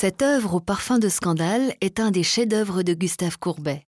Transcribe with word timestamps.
Cette 0.00 0.22
œuvre 0.22 0.54
au 0.54 0.60
parfum 0.60 0.98
de 0.98 1.10
scandale 1.10 1.74
est 1.82 2.00
un 2.00 2.10
des 2.10 2.22
chefs-d'œuvre 2.22 2.82
de 2.82 2.94
Gustave 2.94 3.38
Courbet. 3.38 3.84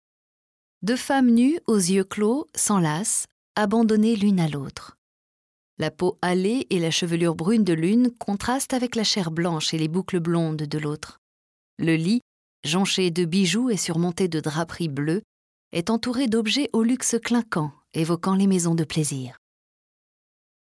Deux 0.81 0.95
femmes 0.95 1.31
nues 1.31 1.59
aux 1.67 1.75
yeux 1.75 2.05
clos 2.05 2.47
s'enlacent, 2.55 3.25
abandonnées 3.57 4.15
l'une 4.15 4.39
à 4.39 4.47
l'autre. 4.47 4.95
La 5.79 5.91
peau 5.91 6.17
hâlée 6.23 6.65
et 6.69 6.79
la 6.79 6.91
chevelure 6.91 7.35
brune 7.35 7.65
de 7.65 7.73
l'une 7.73 8.09
contrastent 8.09 8.73
avec 8.73 8.95
la 8.95 9.03
chair 9.03 9.31
blanche 9.31 9.73
et 9.73 9.77
les 9.77 9.89
boucles 9.89 10.21
blondes 10.21 10.55
de 10.55 10.77
l'autre. 10.77 11.19
Le 11.77 11.97
lit, 11.97 12.21
jonché 12.63 13.11
de 13.11 13.25
bijoux 13.25 13.69
et 13.69 13.75
surmonté 13.75 14.29
de 14.29 14.39
draperies 14.39 14.87
bleues, 14.87 15.23
est 15.73 15.89
entouré 15.89 16.27
d'objets 16.27 16.69
au 16.71 16.83
luxe 16.83 17.17
clinquant, 17.21 17.73
évoquant 17.93 18.35
les 18.35 18.47
maisons 18.47 18.75
de 18.75 18.85
plaisir. 18.85 19.35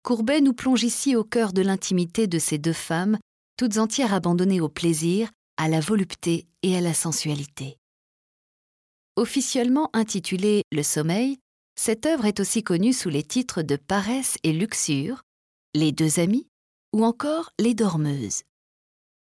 Courbet 0.02 0.42
nous 0.42 0.54
plonge 0.54 0.82
ici 0.82 1.16
au 1.16 1.24
cœur 1.24 1.54
de 1.54 1.62
l'intimité 1.62 2.26
de 2.26 2.40
ces 2.40 2.58
deux 2.58 2.74
femmes, 2.74 3.20
toutes 3.58 3.80
entières 3.80 4.14
abandonnées 4.14 4.62
au 4.62 4.70
plaisir, 4.70 5.32
à 5.58 5.68
la 5.68 5.80
volupté 5.80 6.48
et 6.64 6.78
à 6.78 6.82
la 6.82 6.94
sensualité. 6.94 7.78
Officiellement 9.16 9.90
intitulée 9.94 10.62
Le 10.72 10.84
sommeil, 10.84 11.40
cette 11.76 12.06
œuvre 12.06 12.26
est 12.26 12.40
aussi 12.40 12.64
connue 12.64 12.94
sous 12.94 13.10
les 13.10 13.24
titres 13.24 13.62
de 13.62 13.76
Paresse 13.76 14.38
et 14.44 14.54
Luxure, 14.54 15.24
Les 15.74 15.92
deux 15.92 16.20
amies 16.20 16.48
ou 16.94 17.04
encore 17.04 17.52
Les 17.60 17.74
dormeuses. 17.74 18.44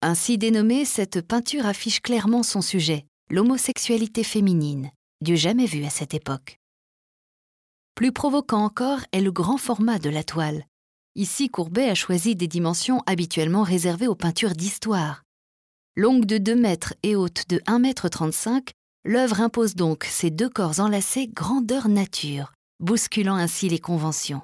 Ainsi 0.02 0.38
dénommée, 0.38 0.86
cette 0.86 1.22
peinture 1.22 1.66
affiche 1.66 2.02
clairement 2.02 2.44
son 2.44 2.62
sujet, 2.62 3.06
l'homosexualité 3.30 4.24
féminine, 4.24 4.92
du 5.22 5.38
jamais 5.38 5.66
vu 5.66 5.86
à 5.86 5.90
cette 5.90 6.14
époque. 6.14 6.58
Plus 7.96 8.12
provoquant 8.12 8.64
encore 8.64 9.02
est 9.12 9.22
le 9.22 9.32
grand 9.32 9.58
format 9.58 10.00
de 10.00 10.10
la 10.10 10.24
toile. 10.24 10.66
Ici, 11.16 11.50
Courbet 11.50 11.90
a 11.90 11.96
choisi 11.96 12.36
des 12.36 12.48
dimensions 12.48 13.04
habituellement 13.06 13.64
réservées 13.64 14.08
aux 14.08 14.16
peintures 14.16 14.54
d'histoire. 14.54 15.24
Longue 15.98 16.24
de 16.24 16.38
2 16.38 16.56
mètres 16.56 16.94
et 17.04 17.18
haute 17.18 17.50
de 17.50 17.62
1 17.68 17.80
mètre 17.80 18.08
35, 18.08 18.72
l'œuvre 19.04 19.42
impose 19.42 19.76
donc 19.76 20.06
ces 20.06 20.30
deux 20.30 20.48
corps 20.48 20.80
enlacés 20.80 21.28
grandeur 21.28 21.90
nature, 21.90 22.54
bousculant 22.80 23.36
ainsi 23.36 23.68
les 23.68 23.80
conventions. 23.80 24.42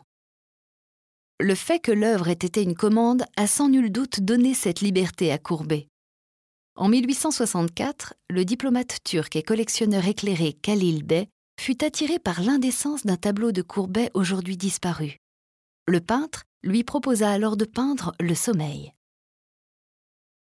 Le 1.39 1.55
fait 1.55 1.79
que 1.79 1.93
l'œuvre 1.93 2.27
ait 2.27 2.33
été 2.33 2.63
une 2.63 2.75
commande 2.75 3.23
a 3.37 3.47
sans 3.47 3.69
nul 3.69 3.93
doute 3.93 4.19
donné 4.19 4.53
cette 4.53 4.81
liberté 4.81 5.31
à 5.31 5.37
Courbet. 5.37 5.87
En 6.75 6.89
1864, 6.89 8.15
le 8.29 8.43
diplomate 8.43 8.97
turc 9.05 9.37
et 9.37 9.43
collectionneur 9.43 10.05
éclairé 10.05 10.51
Khalil 10.51 11.05
Bey 11.05 11.29
fut 11.61 11.81
attiré 11.81 12.19
par 12.19 12.41
l'indécence 12.41 13.05
d'un 13.05 13.15
tableau 13.15 13.53
de 13.53 13.61
Courbet 13.61 14.11
aujourd'hui 14.13 14.57
disparu. 14.57 15.15
Le 15.87 16.01
peintre 16.01 16.43
lui 16.61 16.83
proposa 16.83 17.31
alors 17.31 17.55
de 17.55 17.63
peindre 17.63 18.13
le 18.19 18.35
sommeil. 18.35 18.91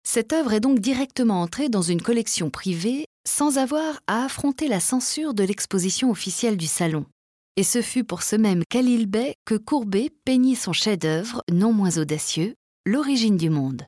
Cette 0.04 0.34
œuvre 0.34 0.54
est 0.54 0.60
donc 0.60 0.80
directement 0.80 1.42
entrée 1.42 1.70
dans 1.70 1.82
une 1.82 2.02
collection 2.02 2.50
privée 2.50 3.06
sans 3.28 3.58
avoir 3.58 4.00
à 4.08 4.26
affronter 4.26 4.68
la 4.68 4.80
censure 4.80 5.34
de 5.34 5.44
l'exposition 5.44 6.10
officielle 6.10 6.58
du 6.58 6.68
salon. 6.68 7.06
Et 7.58 7.64
ce 7.64 7.82
fut 7.82 8.04
pour 8.04 8.24
ce 8.24 8.36
même 8.36 8.64
Khalil 8.70 9.06
Bey 9.06 9.34
que 9.46 9.56
Courbet 9.56 10.10
peignit 10.26 10.56
son 10.56 10.74
chef-d'œuvre, 10.74 11.42
non 11.52 11.74
moins 11.74 11.98
audacieux, 11.98 12.56
L'origine 12.88 13.38
du 13.38 13.52
monde. 13.52 13.86